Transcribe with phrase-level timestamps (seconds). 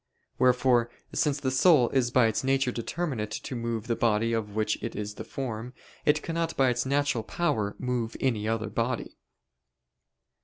[0.39, 4.81] Wherefore, since the soul is by its nature determinate to move the body of which
[4.81, 9.19] it is the form, it cannot by its natural power move any other body.